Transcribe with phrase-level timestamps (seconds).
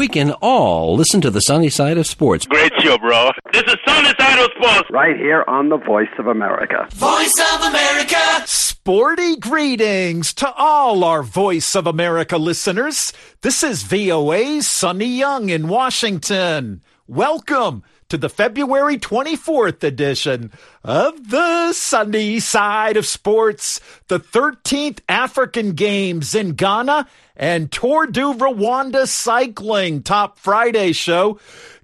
[0.00, 2.46] we can all listen to the sunny side of sports.
[2.46, 3.30] Great show, bro.
[3.52, 4.88] This is Sunny Side of Sports.
[4.90, 6.88] Right here on the Voice of America.
[6.92, 8.16] Voice of America.
[8.46, 13.12] Sporty greetings to all our Voice of America listeners.
[13.42, 16.80] This is VOA's Sunny Young in Washington.
[17.06, 25.72] Welcome to the February 24th edition of the Sunny Side of Sports, the 13th African
[25.72, 27.06] Games in Ghana
[27.36, 31.38] and Tour du Rwanda Cycling Top Friday show.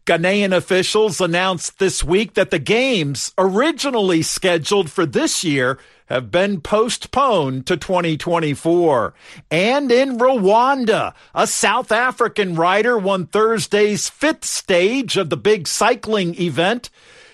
[0.04, 6.60] Ghanaian officials announced this week that the games originally scheduled for this year have been
[6.60, 9.14] postponed to 2024.
[9.50, 16.40] And in Rwanda, a South African rider won Thursday's fifth stage of the big cycling
[16.40, 16.90] event.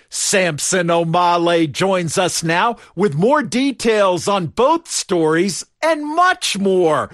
[0.09, 7.11] Samson Omale joins us now with more details on both stories and much more.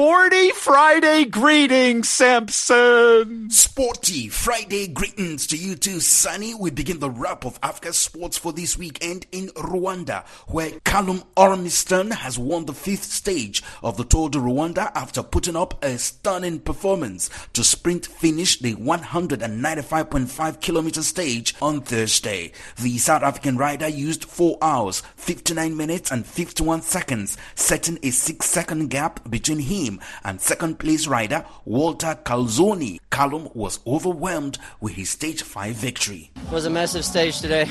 [0.00, 3.50] Sporty Friday greetings, Samson.
[3.50, 6.54] Sporty Friday greetings to you too, Sunny.
[6.54, 12.12] We begin the wrap of Africa sports for this weekend in Rwanda, where Callum Ormiston
[12.12, 16.60] has won the fifth stage of the Tour de Rwanda after putting up a stunning
[16.60, 22.52] performance to sprint finish the 195.5 kilometer stage on Thursday.
[22.80, 28.46] The South African rider used 4 hours, 59 minutes and 51 seconds, setting a 6
[28.46, 29.89] second gap between him
[30.22, 32.98] and second place rider Walter Calzoni.
[33.10, 36.30] Callum was overwhelmed with his stage 5 victory.
[36.36, 37.66] It was a massive stage today.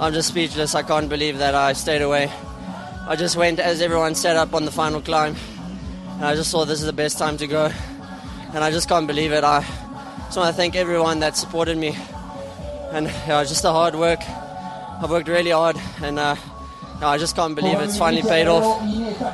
[0.00, 0.74] I'm just speechless.
[0.74, 2.32] I can't believe that I stayed away.
[3.06, 5.36] I just went as everyone set up on the final climb.
[6.14, 7.70] And I just thought this is the best time to go.
[8.54, 9.44] And I just can't believe it.
[9.44, 9.60] I
[10.24, 11.96] just want to thank everyone that supported me.
[12.92, 14.20] And yeah, just the hard work.
[14.28, 16.36] I've worked really hard and uh,
[17.02, 18.80] I just can't believe it's finally paid off.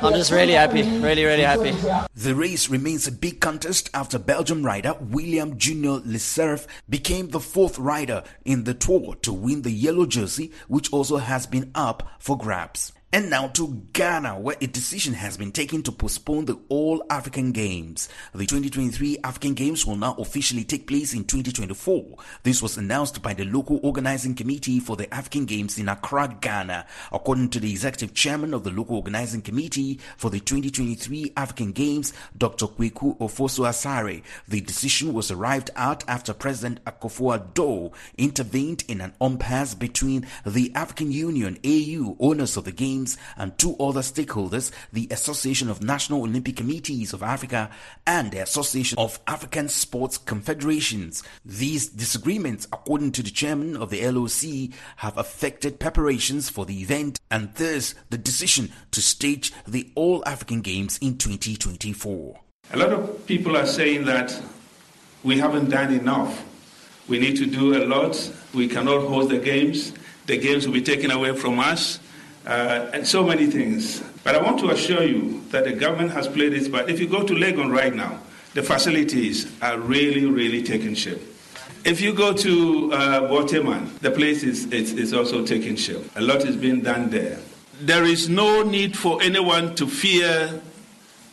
[0.03, 1.71] I'm just really happy, really, really happy.
[2.15, 7.79] The race remains a big contest after Belgium rider William Junior Lecerf became the fourth
[7.79, 12.37] rider in the tour to win the yellow jersey, which also has been up for
[12.37, 12.93] grabs.
[13.13, 17.51] And now to Ghana, where a decision has been taken to postpone the All African
[17.51, 18.07] Games.
[18.33, 22.15] The 2023 African Games will now officially take place in 2024.
[22.43, 26.85] This was announced by the local organizing committee for the African Games in Accra, Ghana.
[27.11, 32.13] According to the executive chairman of the local organizing committee for the 2023 African Games,
[32.37, 32.67] Dr.
[32.67, 39.73] Kweku Ofosu Asare, the decision was arrived at after President Akufo-Addo intervened in an impasse
[39.75, 43.00] between the African Union AU owners of the Games
[43.37, 47.69] and two other stakeholders, the Association of National Olympic Committees of Africa
[48.05, 51.23] and the Association of African Sports Confederations.
[51.45, 57.19] These disagreements, according to the chairman of the LOC, have affected preparations for the event
[57.29, 62.39] and thus the decision to stage the All African Games in 2024.
[62.73, 64.41] A lot of people are saying that
[65.23, 66.45] we haven't done enough.
[67.07, 68.31] We need to do a lot.
[68.53, 69.93] We cannot host the games.
[70.27, 71.99] The games will be taken away from us
[72.45, 74.01] uh, and so many things.
[74.23, 76.89] But I want to assure you that the government has played its part.
[76.89, 78.19] If you go to Legon right now,
[78.53, 81.21] the facilities are really, really taking shape.
[81.83, 86.03] If you go to uh, Borteyman, the place is, is, also taking shape.
[86.15, 87.39] A lot is being done there.
[87.79, 90.61] There is no need for anyone to fear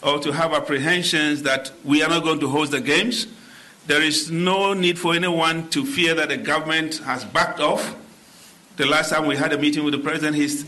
[0.03, 3.27] or to have apprehensions that we are not going to host the games.
[3.87, 7.97] There is no need for anyone to fear that the government has backed off.
[8.77, 10.65] The last time we had a meeting with the president, he's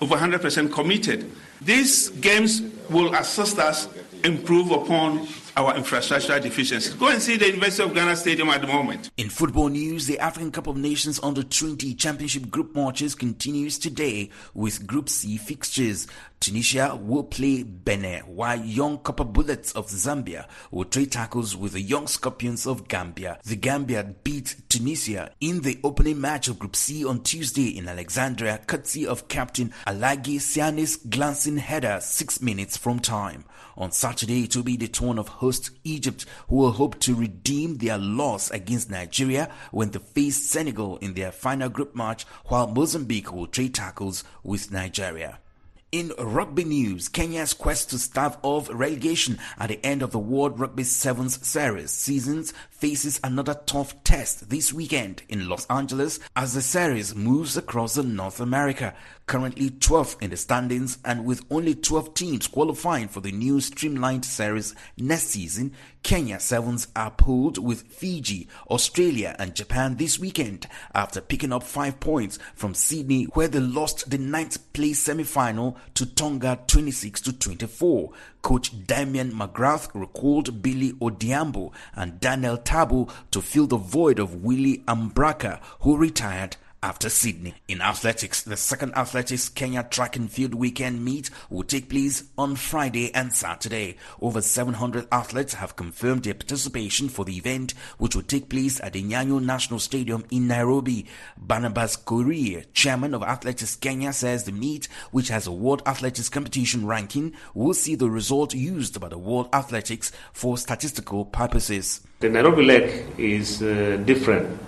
[0.00, 1.30] over 100% committed.
[1.60, 3.88] These games will assist us
[4.24, 5.26] improve upon
[5.56, 6.94] our infrastructure deficiencies.
[6.94, 9.10] Go and see the University of Ghana Stadium at the moment.
[9.16, 14.30] In football news, the African Cup of Nations Under 20 Championship Group matches continues today
[14.54, 16.06] with Group C fixtures.
[16.40, 21.80] Tunisia will play Benin, while Young Copper Bullets of Zambia will trade tackles with the
[21.80, 23.40] Young Scorpions of Gambia.
[23.44, 28.58] The Gambia beat Tunisia in the opening match of Group C on Tuesday in Alexandria,
[28.66, 33.44] courtesy of captain Alagi Sianis glancing header six minutes from time.
[33.76, 37.76] On Saturday, it will be the turn of host Egypt, who will hope to redeem
[37.78, 43.32] their loss against Nigeria when they face Senegal in their final group match, while Mozambique
[43.32, 45.40] will trade tackles with Nigeria.
[45.90, 50.60] In rugby news, Kenya's quest to stave off relegation at the end of the World
[50.60, 56.60] Rugby Sevens Series seasons faces another tough test this weekend in Los Angeles as the
[56.60, 58.94] series moves across North America.
[59.26, 64.24] Currently 12th in the standings and with only 12 teams qualifying for the new streamlined
[64.26, 71.20] series next season, Kenya Sevens are pulled with Fiji, Australia and Japan this weekend after
[71.20, 76.58] picking up 5 points from Sydney where they lost the ninth place semi-final to Tonga
[76.66, 78.10] 26 to 24.
[78.42, 84.78] Coach Damian McGrath recalled Billy Odhiambo and Daniel Taabu to fill the void of Willie
[84.86, 87.54] Ambaka, who retired after Sydney.
[87.66, 92.56] In athletics, the second Athletics Kenya track and field weekend meet will take place on
[92.56, 93.96] Friday and Saturday.
[94.20, 98.92] Over 700 athletes have confirmed their participation for the event, which will take place at
[98.92, 101.06] the Nyayo National Stadium in Nairobi.
[101.36, 106.86] Barnabas Korir, chairman of Athletics Kenya, says the meet, which has a World Athletics competition
[106.86, 112.00] ranking, will see the result used by the World Athletics for statistical purposes.
[112.20, 114.58] The Nairobi leg is uh, different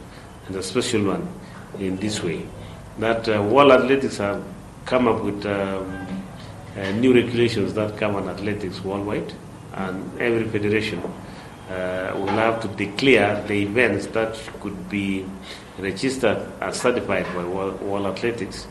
[0.47, 1.40] and a special one
[1.79, 2.47] in this way
[2.99, 4.43] that uh, World Athletics have
[4.85, 6.07] come up with um,
[6.77, 9.33] uh, new regulations that cover athletics worldwide,
[9.75, 11.01] and every federation
[11.71, 15.25] uh, will have to declare the events that could be
[15.79, 18.67] registered as certified by World, World Athletics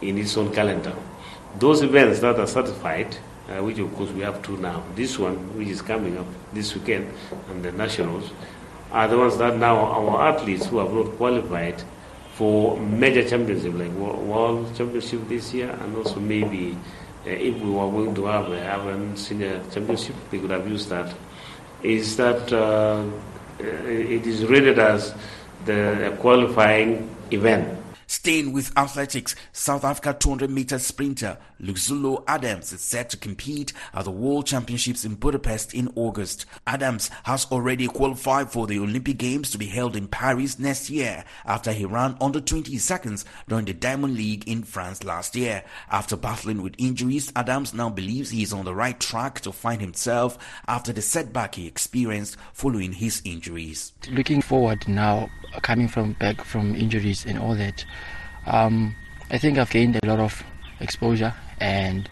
[0.00, 0.94] in its own calendar.
[1.58, 3.16] Those events that are certified,
[3.48, 6.74] uh, which of course we have two now, this one, which is coming up this
[6.74, 7.12] weekend,
[7.50, 8.30] and the nationals,
[8.90, 11.82] are the ones that now our athletes who have not qualified
[12.34, 16.76] for major championship like world championship this year and also maybe
[17.26, 21.14] uh, if we were going to have a senior championship we could have used that.
[21.82, 23.04] Is that uh,
[23.58, 25.14] it is rated as
[25.64, 33.10] the qualifying event Staying with athletics, South Africa 200 meter sprinter Luxolo Adams is set
[33.10, 36.44] to compete at the World Championships in Budapest in August.
[36.66, 41.24] Adams has already qualified for the Olympic Games to be held in Paris next year
[41.46, 45.64] after he ran under 20 seconds during the Diamond League in France last year.
[45.90, 49.80] After battling with injuries, Adams now believes he is on the right track to find
[49.80, 53.92] himself after the setback he experienced following his injuries.
[54.10, 55.30] Looking forward now,
[55.62, 57.84] coming from back from injuries and all that,
[58.46, 58.94] um,
[59.30, 60.42] I think I've gained a lot of
[60.80, 62.08] exposure and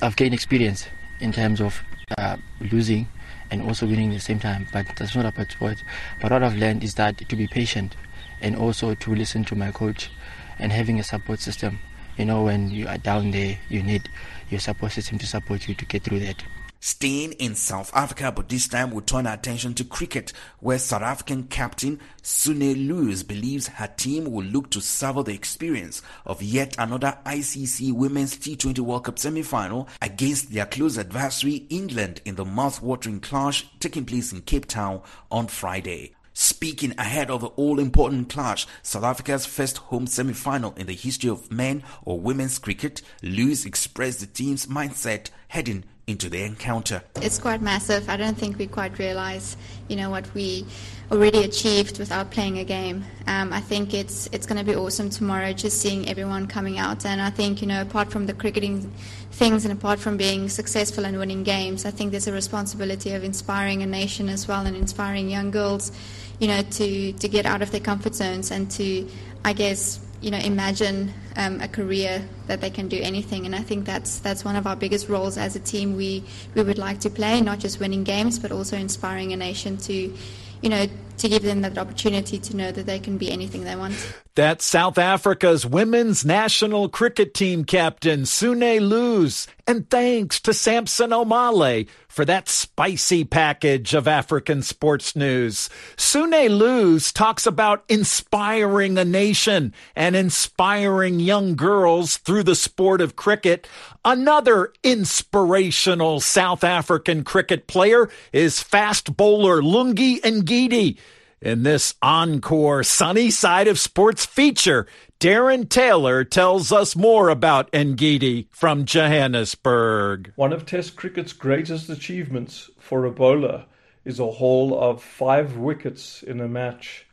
[0.00, 0.88] I've gained experience
[1.20, 1.82] in terms of
[2.18, 3.08] uh, losing
[3.50, 4.66] and also winning at the same time.
[4.72, 5.82] But that's not about sport.
[6.20, 7.94] But what I've learned is that to be patient
[8.40, 10.10] and also to listen to my coach
[10.58, 11.78] and having a support system.
[12.16, 14.08] You know, when you are down there, you need
[14.50, 16.42] your support system to support you to get through that.
[16.84, 21.02] Staying in South Africa, but this time we turn our attention to cricket, where South
[21.02, 26.74] African captain Sune Luus believes her team will look to savor the experience of yet
[26.80, 33.20] another ICC Women's T20 World Cup semi-final against their close adversary England in the mouth-watering
[33.20, 36.16] clash taking place in Cape Town on Friday.
[36.34, 41.52] Speaking ahead of the all-important clash, South Africa's first home semi-final in the history of
[41.52, 47.02] men or women's cricket, Luus expressed the team's mindset heading into the encounter.
[47.16, 48.08] It's quite massive.
[48.08, 49.56] I don't think we quite realize,
[49.88, 50.66] you know, what we
[51.12, 53.04] already achieved without playing a game.
[53.26, 57.06] Um, I think it's it's going to be awesome tomorrow, just seeing everyone coming out.
[57.06, 58.90] And I think, you know, apart from the cricketing
[59.30, 63.22] things and apart from being successful and winning games, I think there's a responsibility of
[63.22, 65.92] inspiring a nation as well and inspiring young girls,
[66.40, 69.08] you know, to to get out of their comfort zones and to,
[69.44, 73.44] I guess, you know, imagine um, a career that they can do anything.
[73.44, 75.96] And I think that's that's one of our biggest roles as a team.
[75.96, 76.24] We
[76.54, 79.92] we would like to play, not just winning games, but also inspiring a nation to,
[79.92, 80.86] you know,
[81.18, 83.94] to give them that opportunity to know that they can be anything they want.
[84.34, 89.46] That's South Africa's women's national cricket team captain, Sune Luus.
[89.66, 95.68] And thanks to Samson Omale for that spicy package of African sports news.
[95.98, 103.16] Sune Luus talks about inspiring a nation and inspiring young girls through the sport of
[103.16, 103.68] cricket.
[104.02, 110.96] Another inspirational South African cricket player is fast bowler Lungi Ngidi.
[111.42, 114.86] In this encore sunny side of sports feature,
[115.18, 120.32] Darren Taylor tells us more about Ngidi from Johannesburg.
[120.36, 123.64] One of Test cricket's greatest achievements for a bowler
[124.04, 127.06] is a haul of five wickets in a match.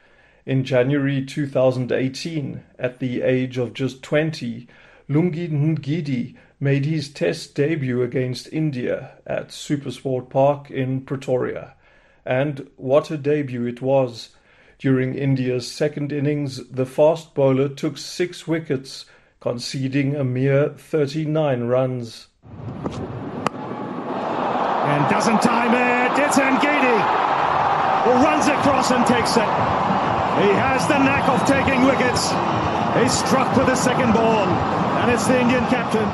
[0.46, 4.68] In January 2018, at the age of just 20,
[5.10, 11.74] Lungi Ngidi made his Test debut against India at Supersport Park in Pretoria.
[12.26, 14.30] And what a debut it was!
[14.78, 19.06] During India's second innings, the fast bowler took six wickets,
[19.42, 22.28] conceding a mere 39 runs.
[24.86, 26.24] And doesn't time it.
[26.24, 27.30] It's Ngidi
[28.04, 29.50] who runs across and takes it.
[30.40, 32.32] He has the knack of taking wickets.
[32.96, 34.48] He's struck with the second ball,
[35.04, 36.08] and it's the Indian captain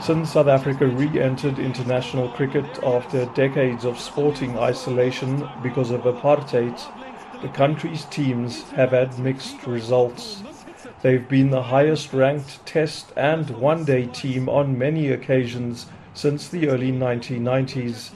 [0.00, 6.80] since South Africa re entered international cricket after decades of sporting isolation because of apartheid,
[7.42, 10.42] the country's teams have had mixed results.
[11.02, 16.68] They've been the highest ranked test and one day team on many occasions since the
[16.68, 18.10] early 1990s,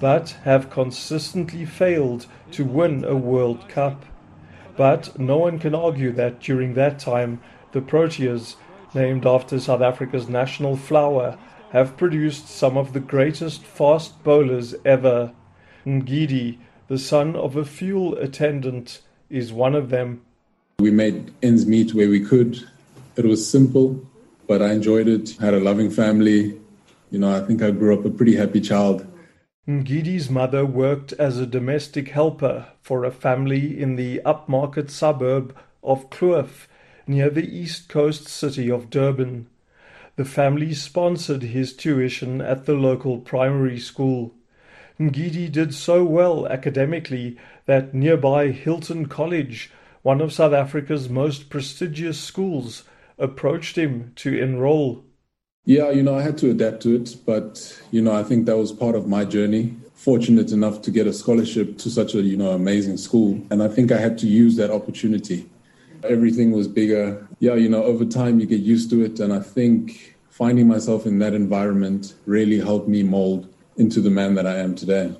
[0.00, 4.04] but have consistently failed to win a World Cup.
[4.76, 7.40] But no one can argue that during that time,
[7.72, 8.56] the Proteas,
[8.94, 11.38] named after South Africa's national flower,
[11.70, 15.32] have produced some of the greatest fast bowlers ever.
[15.84, 20.22] Ngidi, the son of a fuel attendant, is one of them.
[20.78, 22.66] We made ends meet where we could.
[23.16, 24.06] It was simple,
[24.46, 25.36] but I enjoyed it.
[25.40, 26.58] Had a loving family.
[27.10, 29.06] You know, I think I grew up a pretty happy child.
[29.68, 36.08] Ngidi's mother worked as a domestic helper for a family in the upmarket suburb of
[36.08, 36.68] Kloof,
[37.06, 39.48] near the east coast city of Durban.
[40.16, 44.34] The family sponsored his tuition at the local primary school.
[44.98, 47.36] Ngidi did so well academically
[47.66, 49.70] that nearby Hilton College
[50.06, 52.84] one of South Africa's most prestigious schools,
[53.18, 55.02] approached him to enroll.
[55.64, 58.56] Yeah, you know, I had to adapt to it, but, you know, I think that
[58.56, 59.74] was part of my journey.
[59.94, 63.42] Fortunate enough to get a scholarship to such a, you know, amazing school.
[63.50, 65.48] And I think I had to use that opportunity.
[66.08, 67.26] Everything was bigger.
[67.38, 69.20] Yeah, you know, over time you get used to it.
[69.20, 74.34] And I think finding myself in that environment really helped me mold into the man
[74.34, 75.14] that I am today.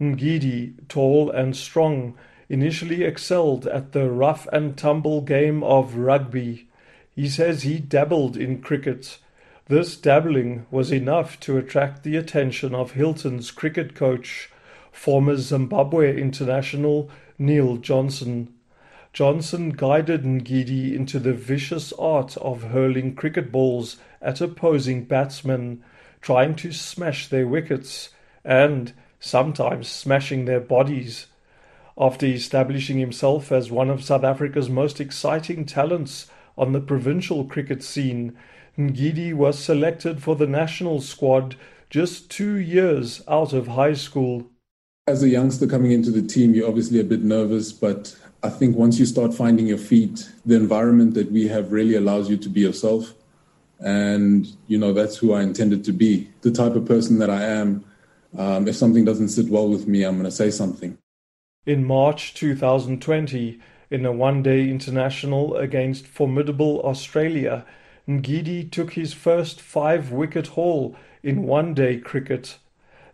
[0.00, 2.14] Ngidi, tall and strong,
[2.48, 6.68] initially excelled at the rough and tumble game of rugby.
[7.14, 9.18] He says he dabbled in cricket.
[9.66, 14.50] This dabbling was enough to attract the attention of Hilton's cricket coach,
[14.92, 18.54] former Zimbabwe international Neil Johnson.
[19.18, 25.82] Johnson guided Ngidi into the vicious art of hurling cricket balls at opposing batsmen,
[26.20, 28.10] trying to smash their wickets
[28.44, 31.26] and sometimes smashing their bodies.
[31.98, 37.82] After establishing himself as one of South Africa's most exciting talents on the provincial cricket
[37.82, 38.38] scene,
[38.78, 41.56] Ngidi was selected for the national squad
[41.90, 44.48] just two years out of high school.
[45.08, 48.76] As a youngster coming into the team, you're obviously a bit nervous, but I think
[48.76, 52.48] once you start finding your feet, the environment that we have really allows you to
[52.50, 53.14] be yourself.
[53.80, 56.28] And, you know, that's who I intended to be.
[56.42, 57.86] The type of person that I am,
[58.36, 60.98] um, if something doesn't sit well with me, I'm going to say something.
[61.64, 63.60] In March 2020,
[63.90, 67.64] in a one-day international against formidable Australia,
[68.06, 72.58] Ngidi took his first five-wicket haul in one-day cricket.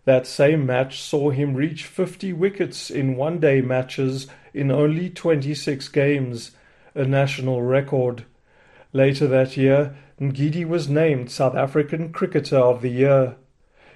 [0.05, 6.51] That same match saw him reach 50 wickets in one-day matches in only 26 games,
[6.95, 8.25] a national record.
[8.93, 13.37] Later that year, Ngidi was named South African Cricketer of the Year.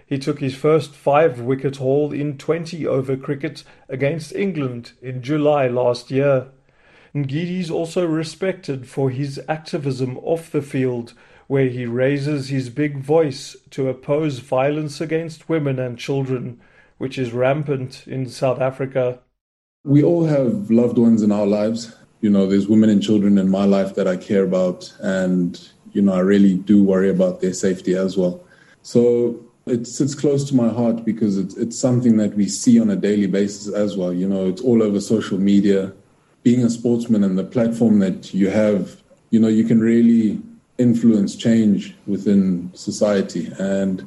[0.06, 5.68] He took his first five wicket haul in 20 over cricket against England in July
[5.68, 6.48] last year.
[7.14, 11.12] Ngidi is also respected for his activism off the field,
[11.48, 16.60] where he raises his big voice to oppose violence against women and children,
[16.98, 19.18] which is rampant in South Africa.
[19.82, 21.96] We all have loved ones in our lives.
[22.20, 25.58] You know, there's women and children in my life that I care about, and,
[25.92, 28.44] you know, I really do worry about their safety as well.
[28.82, 32.90] So it sits close to my heart because it's, it's something that we see on
[32.90, 34.12] a daily basis as well.
[34.12, 35.94] You know, it's all over social media.
[36.42, 39.00] Being a sportsman and the platform that you have,
[39.30, 40.42] you know, you can really
[40.78, 43.52] influence change within society.
[43.58, 44.06] And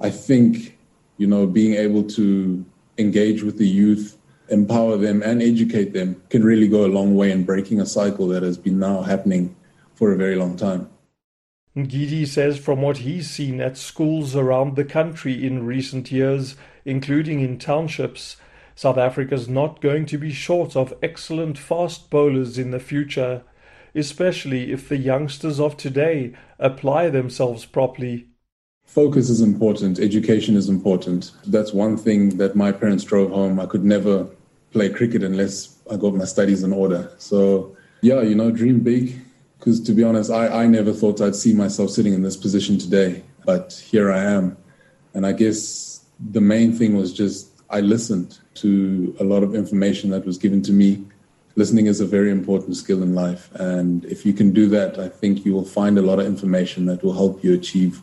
[0.00, 0.78] I think,
[1.18, 2.64] you know, being able to
[2.98, 4.16] engage with the youth,
[4.48, 8.28] empower them, and educate them can really go a long way in breaking a cycle
[8.28, 9.54] that has been now happening
[9.94, 10.88] for a very long time.
[11.76, 16.54] Ngidi says from what he's seen at schools around the country in recent years,
[16.84, 18.36] including in townships,
[18.76, 23.42] South Africa's not going to be short of excellent fast bowlers in the future,
[23.94, 28.26] especially if the youngsters of today apply themselves properly.
[28.84, 31.32] Focus is important, education is important.
[31.46, 33.58] That's one thing that my parents drove home.
[33.58, 34.28] I could never
[34.72, 37.10] play cricket unless I got my studies in order.
[37.18, 39.18] So, yeah, you know, dream big,
[39.58, 42.78] because to be honest, I, I never thought I'd see myself sitting in this position
[42.78, 44.56] today, but here I am.
[45.14, 50.10] And I guess the main thing was just I listened to a lot of information
[50.10, 51.04] that was given to me.
[51.56, 53.48] Listening is a very important skill in life.
[53.54, 56.86] And if you can do that, I think you will find a lot of information
[56.86, 58.02] that will help you achieve.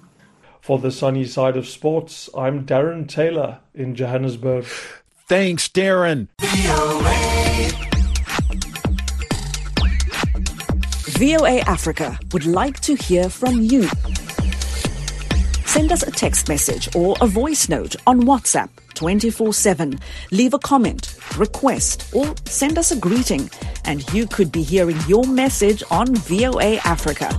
[0.62, 4.65] For the sunny side of sports, I'm Darren Taylor in Johannesburg.
[5.27, 6.29] Thanks, Darren.
[11.20, 13.89] VOA Africa would like to hear from you.
[15.65, 18.70] Send us a text message or a voice note on WhatsApp
[19.01, 20.00] 24 7.
[20.29, 23.50] Leave a comment, request, or send us a greeting
[23.86, 27.31] and you could be hearing your message on VOA Africa.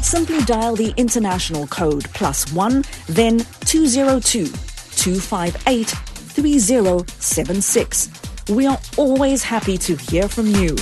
[0.00, 8.08] Simply dial the international code plus one, then 202 258 3076.
[8.50, 10.76] We are always happy to hear from you.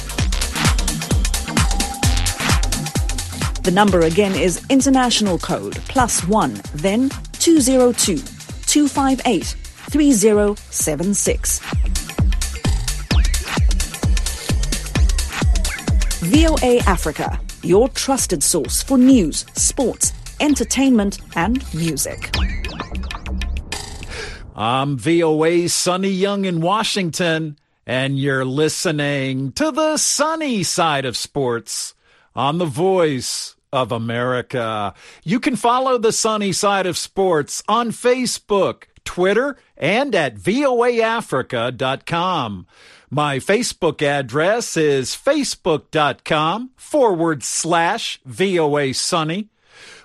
[3.62, 7.08] The number again is international code plus one, then
[7.44, 8.16] 202
[8.64, 11.60] 258 3076.
[16.20, 22.34] VOA Africa, your trusted source for news, sports, entertainment, and music.
[24.56, 31.92] I'm VOA's Sunny Young in Washington, and you're listening to the sunny side of sports
[32.34, 34.94] on the voice of America.
[35.24, 42.66] You can follow the sunny side of sports on Facebook, Twitter, and at voaafrica.com.
[43.10, 49.48] My Facebook address is facebook.com forward slash VOA Sunny.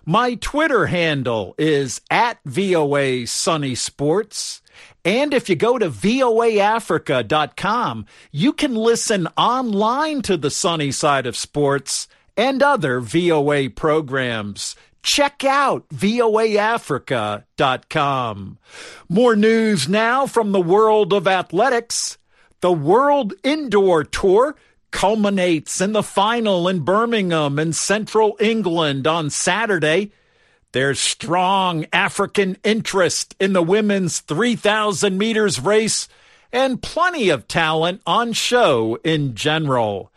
[0.06, 4.62] My Twitter handle is at VOA Sunny Sports.
[5.06, 11.38] And if you go to voaafrica.com, you can listen online to the sunny side of
[11.38, 12.08] sports
[12.38, 14.76] and other VOA programs.
[15.02, 18.58] Check out voaafrica.com.
[19.08, 22.18] More news now from the world of athletics.
[22.62, 24.56] The World Indoor Tour
[24.92, 30.12] culminates in the final in Birmingham in central England on Saturday.
[30.72, 36.08] There's strong African interest in the women's 3,000 meters race
[36.52, 40.12] and plenty of talent on show in general.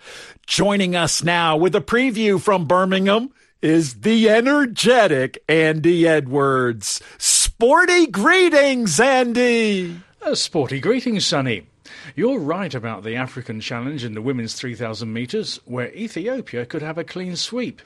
[0.46, 7.00] Joining us now with a preview from Birmingham is the energetic Andy Edwards.
[7.18, 10.00] Sporty greetings, Andy.
[10.20, 11.68] Uh, sporty greetings, Sonny.
[12.16, 16.98] You're right about the African challenge in the women's 3,000 metres, where Ethiopia could have
[16.98, 17.80] a clean sweep.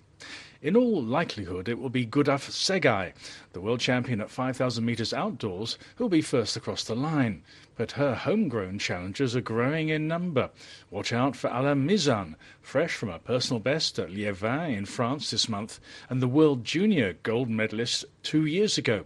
[0.66, 3.12] In all likelihood, it will be Gudaf Tsegay,
[3.52, 7.44] the world champion at 5,000 metres outdoors, who will be first across the line.
[7.76, 10.50] But her homegrown challengers are growing in number.
[10.90, 15.48] Watch out for Alain Mizan, fresh from a personal best at Liévin in France this
[15.48, 15.78] month,
[16.10, 19.04] and the world junior gold medalist two years ago.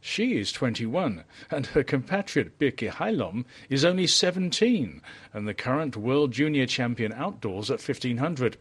[0.00, 5.00] She is 21, and her compatriot Birke Haylom is only 17,
[5.32, 8.56] and the current world junior champion outdoors at 1500.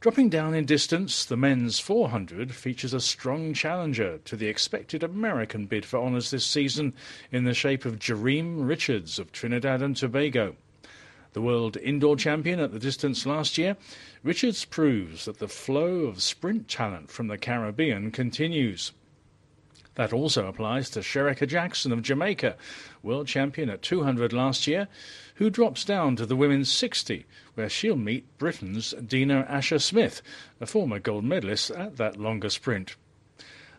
[0.00, 5.66] Dropping down in distance, the men's 400 features a strong challenger to the expected American
[5.66, 6.94] bid for honours this season
[7.30, 10.56] in the shape of Jereem Richards of Trinidad and Tobago.
[11.34, 13.76] The world indoor champion at the distance last year,
[14.22, 18.92] Richards proves that the flow of sprint talent from the Caribbean continues.
[19.96, 22.56] That also applies to Shericka Jackson of Jamaica,
[23.02, 24.88] world champion at 200 last year,
[25.34, 30.22] who drops down to the women's 60, where she'll meet Britain's Dina Asher Smith,
[30.60, 32.96] a former gold medalist at that longer sprint.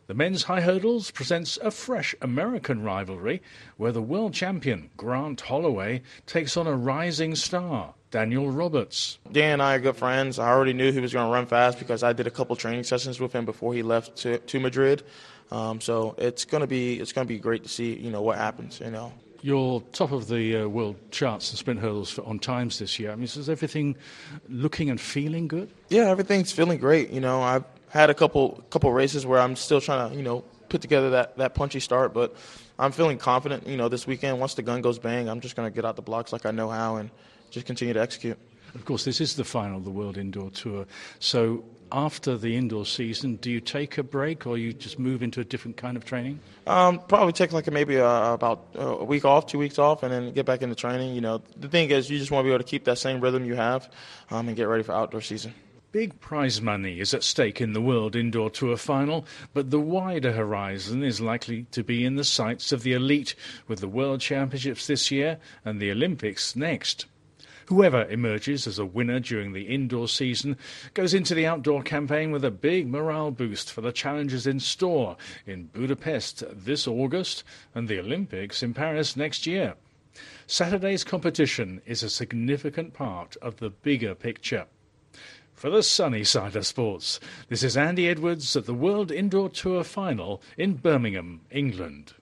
[0.08, 3.42] The men's high hurdles presents a fresh American rivalry
[3.78, 9.20] where the world champion Grant Holloway takes on a rising star, Daniel Roberts.
[9.32, 10.38] Dan and I are good friends.
[10.38, 12.84] I already knew he was going to run fast because I did a couple training
[12.84, 15.04] sessions with him before he left to, to Madrid.
[15.52, 18.22] Um, so it's going to be it's going to be great to see you know
[18.22, 18.80] what happens.
[18.80, 19.14] You know.
[19.44, 23.12] You're top of the uh, world charts and sprint hurdles for, on times this year.
[23.12, 23.96] I mean, is everything
[24.48, 25.72] looking and feeling good?
[25.90, 27.10] Yeah, everything's feeling great.
[27.10, 30.44] You know, I've had a couple couple races where I'm still trying to you know
[30.70, 32.36] put together that, that punchy start, but
[32.80, 33.68] I'm feeling confident.
[33.68, 35.96] You know, this weekend once the gun goes bang, I'm just going to get out
[35.98, 37.12] the blocks like I know how and
[37.50, 38.38] just continue to execute.
[38.76, 40.86] Of course, this is the final of the World Indoor Tour.
[41.20, 45.42] So after the indoor season, do you take a break or you just move into
[45.42, 46.40] a different kind of training?
[46.68, 50.12] Um, probably take like a, maybe a, about a week off, two weeks off, and
[50.12, 51.14] then get back into training.
[51.16, 53.20] You know, the thing is, you just want to be able to keep that same
[53.20, 53.90] rhythm you have
[54.30, 55.54] um, and get ready for outdoor season.
[55.92, 60.32] Big prize money is at stake in the World Indoor Tour final, but the wider
[60.32, 63.36] horizon is likely to be in the sights of the elite,
[63.68, 67.08] with the World Championships this year and the Olympics next.
[67.72, 70.58] Whoever emerges as a winner during the indoor season
[70.94, 75.16] goes into the outdoor campaign with a big morale boost for the challenges in store
[75.46, 79.76] in Budapest this August and the Olympics in Paris next year.
[80.48, 84.66] Saturday's competition is a significant part of the bigger picture.
[85.54, 89.86] For the sunny side of sports, this is Andy Edwards at the World Indoor Tour
[89.86, 92.16] Final in Birmingham, England.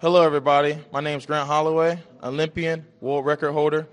[0.00, 0.78] Hello, everybody.
[0.90, 3.86] My name is Grant Holloway, Olympian, world record holder,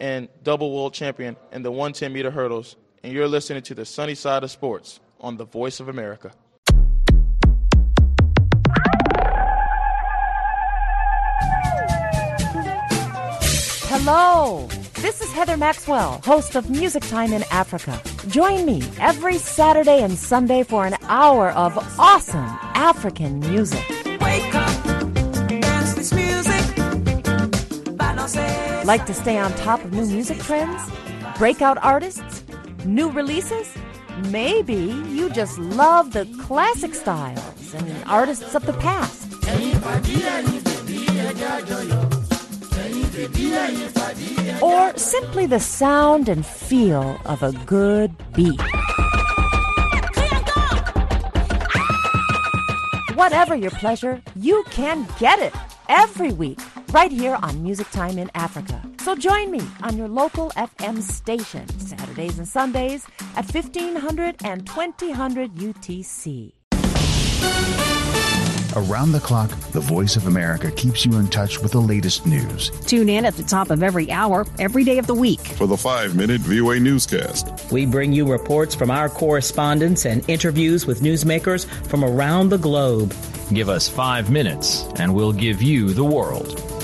[0.00, 2.76] and double world champion in the 110 meter hurdles.
[3.02, 6.32] And you're listening to the sunny side of sports on the Voice of America.
[13.90, 14.68] Hello!
[15.00, 18.00] This is Heather Maxwell, host of Music Time in Africa.
[18.28, 23.97] Join me every Saturday and Sunday for an hour of awesome African music.
[28.88, 30.80] Like to stay on top of new music trends?
[31.36, 32.42] Breakout artists?
[32.86, 33.68] New releases?
[34.30, 39.30] Maybe you just love the classic styles and artists of the past.
[44.62, 48.62] Or simply the sound and feel of a good beat.
[53.16, 55.54] Whatever your pleasure, you can get it
[55.90, 58.82] every week right here on Music Time in Africa.
[59.00, 65.50] So join me on your local FM station Saturdays and Sundays at 1500 and 2000
[65.50, 66.52] UTC.
[68.76, 72.70] Around the clock, the Voice of America keeps you in touch with the latest news.
[72.86, 75.40] Tune in at the top of every hour, every day of the week.
[75.40, 80.86] For the five minute VOA newscast, we bring you reports from our correspondents and interviews
[80.86, 83.14] with newsmakers from around the globe.
[83.52, 86.77] Give us five minutes, and we'll give you the world.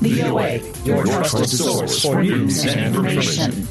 [0.00, 3.66] VOA, your, your trusted source for news and information.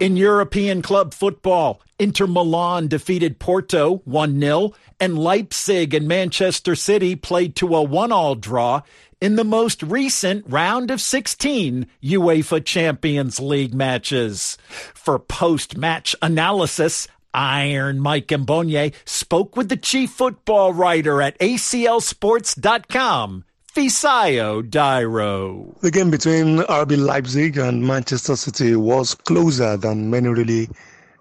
[0.00, 7.14] In European club football, Inter Milan defeated Porto 1 0, and Leipzig and Manchester City
[7.16, 8.82] played to a 1 all draw
[9.20, 14.58] in the most recent round of 16 UEFA Champions League matches.
[14.68, 23.44] For post match analysis, Iron Mike Mbonye spoke with the chief football writer at ACLSports.com,
[23.74, 25.80] Fisayo Dairo.
[25.80, 30.68] The game between RB Leipzig and Manchester City was closer than many really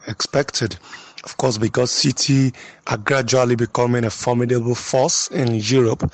[0.07, 0.77] expected.
[1.23, 2.53] Of course, because City
[2.87, 6.11] are gradually becoming a formidable force in Europe.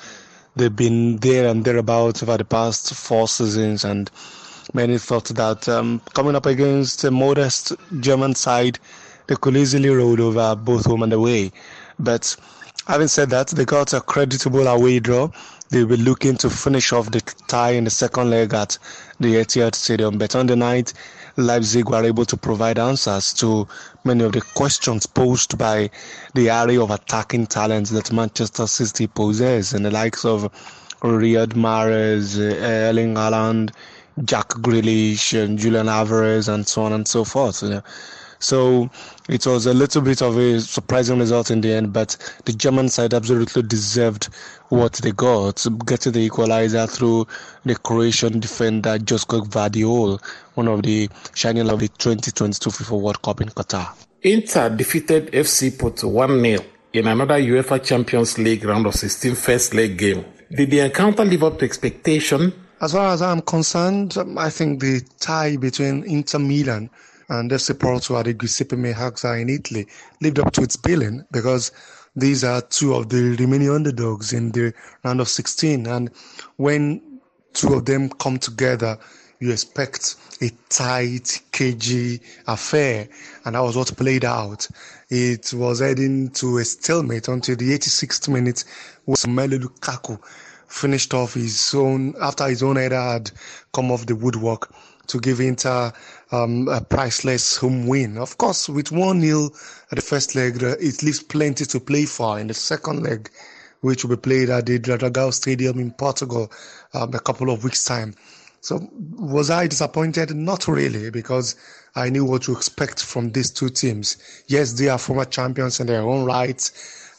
[0.56, 4.10] They've been there and thereabouts over the past four seasons, and
[4.72, 8.78] many thought that um, coming up against a modest German side,
[9.30, 11.52] they could easily roll over both home and away.
[12.00, 12.34] But
[12.88, 15.30] having said that, they got a creditable away draw
[15.70, 18.76] they'll be looking to finish off the tie in the second leg at
[19.20, 20.18] the Etihad Stadium.
[20.18, 20.92] But on the night,
[21.36, 23.68] Leipzig were able to provide answers to
[24.04, 25.90] many of the questions posed by
[26.34, 30.52] the array of attacking talents that Manchester City possess, and the likes of
[31.02, 33.70] Riyad Mahrez, eh, Erling Haaland,
[34.24, 37.62] Jack Grealish, and Julian Alvarez, and so on and so forth.
[38.40, 38.90] So
[39.28, 42.88] it was a little bit of a surprising result in the end, but the German
[42.88, 44.30] side absolutely deserved
[44.70, 47.26] what they got, getting the equalizer through
[47.64, 50.20] the Croatian defender Josko Gvardiol,
[50.54, 53.94] one of the shining of the 2022 FIFA World Cup in Qatar.
[54.22, 59.74] Inter defeated FC Porto 1 0 in another UEFA Champions League round of 16 first
[59.74, 60.24] leg game.
[60.50, 62.52] Did the encounter live up to expectation?
[62.80, 66.88] As far as I'm concerned, I think the tie between Inter Milan
[67.30, 69.86] and FC Porto at the Giuseppe Meazza in Italy
[70.20, 71.70] lived up to its billing because
[72.16, 75.86] these are two of the remaining underdogs in the round of 16.
[75.86, 76.10] And
[76.56, 77.20] when
[77.52, 78.98] two of them come together,
[79.38, 83.08] you expect a tight, cagey affair.
[83.44, 84.66] And that was what played out.
[85.08, 88.64] It was heading to a stalemate until the 86th minute
[89.04, 90.20] where Samuel Lukaku
[90.66, 93.30] finished off his own, after his own header had
[93.72, 94.72] come off the woodwork
[95.10, 95.92] to give Inter
[96.32, 98.18] um, a priceless home win.
[98.18, 99.50] Of course, with 1 0
[99.90, 103.30] at the first leg, it leaves plenty to play for in the second leg,
[103.80, 106.50] which will be played at the Dragao Stadium in Portugal
[106.94, 108.14] um, a couple of weeks' time.
[108.62, 110.34] So, was I disappointed?
[110.36, 111.56] Not really, because
[111.96, 114.18] I knew what to expect from these two teams.
[114.46, 116.58] Yes, they are former champions in their own right.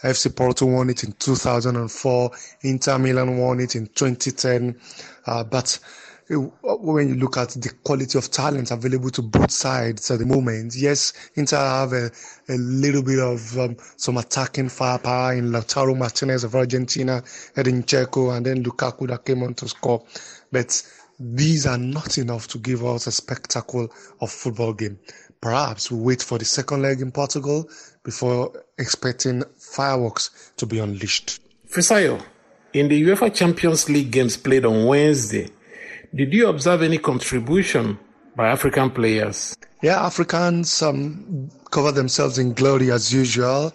[0.04, 4.76] FC Porto won it in 2004, Inter Milan won it in 2010,
[5.28, 5.78] uh, but
[6.38, 10.76] when you look at the quality of talent available to both sides at the moment,
[10.76, 12.12] yes, Inter have a,
[12.50, 17.24] a little bit of um, some attacking firepower in Lautaro Martinez of Argentina,
[17.56, 20.04] Edin Dzeko, and then Lukaku that came on to score.
[20.52, 20.82] But
[21.20, 23.92] these are not enough to give us a spectacle
[24.22, 25.00] of football game.
[25.42, 27.68] Perhaps we wait for the second leg in Portugal
[28.04, 31.40] before expecting fireworks to be unleashed.
[31.68, 32.24] Fisayo,
[32.74, 35.50] in the UEFA Champions League games played on Wednesday,
[36.14, 37.98] did you observe any contribution
[38.36, 39.56] by African players?
[39.82, 43.74] Yeah, Africans um, cover themselves in glory as usual.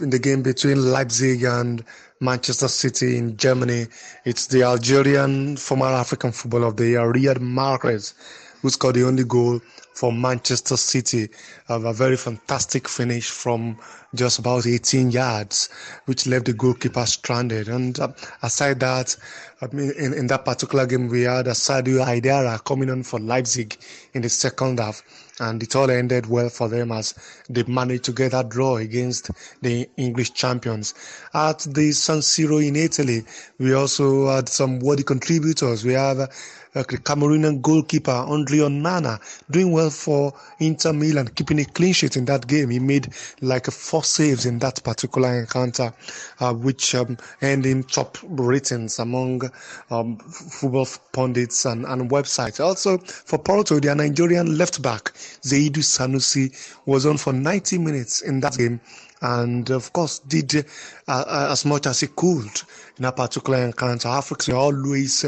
[0.00, 1.84] In the game between Leipzig and
[2.20, 3.86] Manchester City in Germany,
[4.24, 8.14] it's the Algerian former African footballer of the year, Riyad Mahrez,
[8.62, 9.60] who scored the only goal
[9.94, 11.28] for Manchester City.
[11.68, 13.76] Uh, a very fantastic finish from
[14.14, 15.68] just about 18 yards,
[16.06, 17.68] which left the goalkeeper stranded.
[17.68, 18.08] And uh,
[18.42, 19.16] aside that,
[19.60, 23.76] I mean, in, in that particular game, we had Sadio Haidara coming on for Leipzig
[24.14, 25.02] in the second half,
[25.40, 27.14] and it all ended well for them as
[27.48, 29.30] they managed to get a draw against
[29.62, 30.94] the English champions.
[31.34, 33.24] At the San Siro in Italy,
[33.58, 35.84] we also had some worthy contributors.
[35.84, 36.28] We have
[36.74, 42.46] Cameroonian goalkeeper Andre Onana doing well for Inter Milan, keeping a clean sheet in that
[42.46, 42.70] game.
[42.70, 45.92] He made like four saves in that particular encounter,
[46.40, 49.50] uh, which um, earned him top ratings among
[49.90, 52.58] um, football pundits and, and websites.
[52.62, 56.52] Also for Porto, their Nigerian left back Zaidu Sanusi
[56.86, 58.80] was on for 90 minutes in that game
[59.22, 60.62] and of course did uh,
[61.08, 62.62] uh, as much as he could
[62.98, 64.08] in a particular encounter.
[64.08, 65.24] Africans always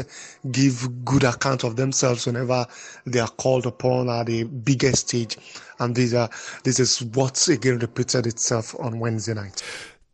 [0.51, 2.65] give good account of themselves whenever
[3.05, 5.37] they are called upon at the biggest stage,
[5.79, 6.27] and this, uh,
[6.63, 9.63] this is what again repeated itself on Wednesday night.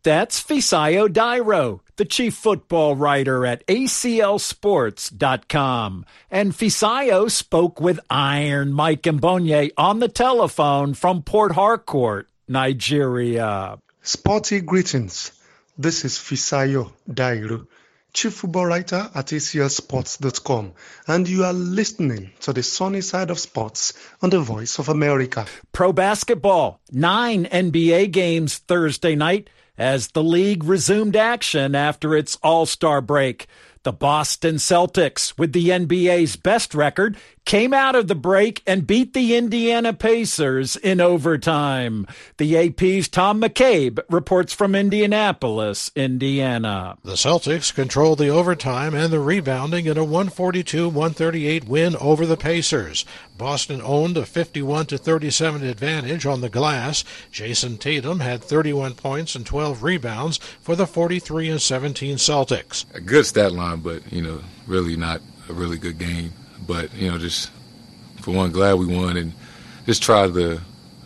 [0.04, 6.06] That's Fisayo Dairo, the chief football writer at ACLSports.com.
[6.28, 12.28] And Fisayo spoke with Iron Mike Mbonye on the telephone from Port Harcourt.
[12.52, 13.78] Nigeria.
[14.02, 15.32] Sporty greetings.
[15.78, 17.66] This is Fisayo Dairo,
[18.12, 20.72] Chief Football Writer at ACLSports.com,
[21.08, 25.46] and you are listening to the sunny side of sports on the Voice of America.
[25.72, 32.66] Pro basketball, nine NBA games Thursday night as the league resumed action after its All
[32.66, 33.46] Star break.
[33.84, 39.12] The Boston Celtics, with the NBA's best record, came out of the break and beat
[39.12, 42.06] the Indiana Pacers in overtime.
[42.38, 46.96] The AP's Tom McCabe reports from Indianapolis, Indiana.
[47.02, 53.04] The Celtics controlled the overtime and the rebounding in a 142-138 win over the Pacers.
[53.36, 57.04] Boston owned a 51 to 37 advantage on the glass.
[57.32, 62.84] Jayson Tatum had 31 points and 12 rebounds for the 43 and 17 Celtics.
[62.94, 66.32] A good stat line, but you know, really not a really good game.
[66.66, 67.50] But you know, just
[68.20, 69.32] for one, glad we won, and
[69.86, 70.60] just try to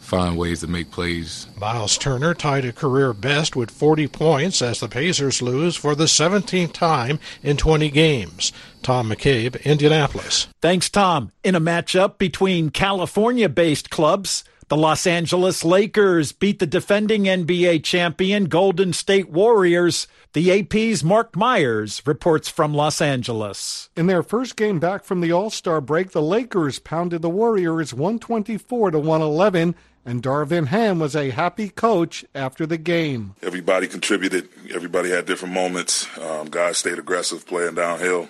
[0.07, 1.49] find ways to make plays.
[1.59, 6.05] Miles Turner tied a career best with 40 points as the Pacers lose for the
[6.05, 8.53] 17th time in 20 games.
[8.83, 10.47] Tom McCabe, Indianapolis.
[10.63, 11.33] Thanks, Tom.
[11.43, 17.85] In a matchup between California based clubs, the Los Angeles Lakers beat the defending NBA
[17.85, 20.09] champion Golden State Warriors.
[20.33, 23.91] The AP's Mark Myers reports from Los Angeles.
[23.97, 27.95] In their first game back from the All Star break, the Lakers pounded the Warriors
[27.95, 29.75] 124 to 111
[30.05, 33.35] and Darvin Ham was a happy coach after the game.
[33.43, 34.49] Everybody contributed.
[34.73, 36.07] Everybody had different moments.
[36.19, 38.29] Um, guys stayed aggressive, playing downhill.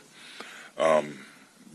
[0.79, 1.26] Um,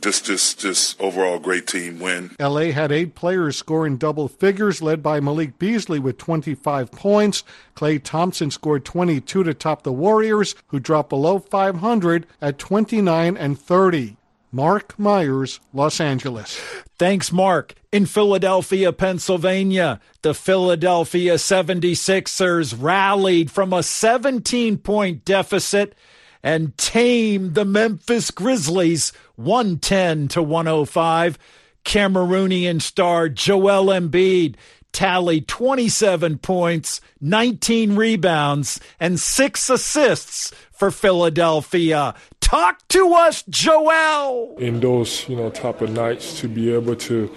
[0.02, 2.32] just, just, just overall great team win.
[2.40, 7.44] LA had eight players scoring double figures, led by Malik Beasley with 25 points.
[7.76, 13.60] Klay Thompson scored 22 to top the Warriors, who dropped below 500 at 29 and
[13.60, 14.18] 30.
[14.52, 16.60] Mark Myers, Los Angeles.
[16.98, 17.74] Thanks, Mark.
[17.92, 25.96] In Philadelphia, Pennsylvania, the Philadelphia 76ers rallied from a 17 point deficit
[26.44, 31.38] and tame the Memphis Grizzlies 110 to 105.
[31.84, 34.56] Cameroonian star Joel Embiid
[34.92, 42.14] tallied 27 points, 19 rebounds, and six assists for Philadelphia.
[42.40, 44.58] Talk to us, Joel.
[44.58, 47.34] In those, you know, type of nights to be able to,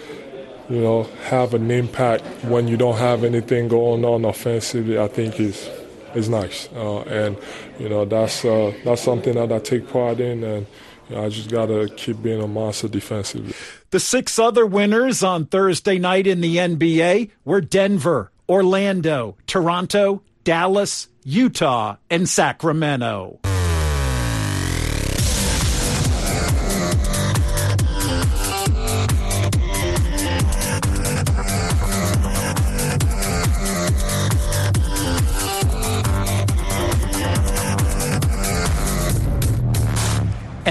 [0.69, 5.38] you know, have an impact when you don't have anything going on offensively, I think
[5.38, 5.69] is
[6.14, 6.68] is nice.
[6.74, 7.37] Uh, and
[7.79, 10.66] you know, that's uh, that's something that I take pride in and
[11.14, 13.53] I just got to keep being a monster defensively.
[13.90, 21.09] The six other winners on Thursday night in the NBA were Denver, Orlando, Toronto, Dallas,
[21.24, 23.40] Utah, and Sacramento.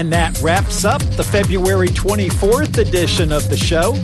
[0.04, 3.94] And that wraps up the February 24th edition of the show.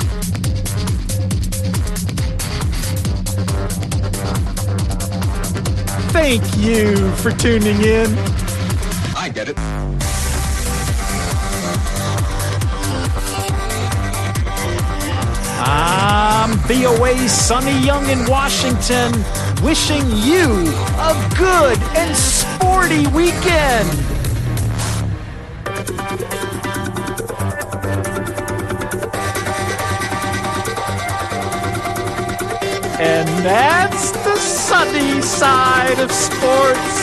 [6.11, 8.17] Thank you for tuning in.
[9.15, 9.59] I get it.
[15.61, 19.13] I'm VOA's Sunny Young in Washington,
[19.63, 20.49] wishing you
[20.97, 24.10] a good and sporty weekend.
[33.03, 37.00] And that's the sunny side of sports.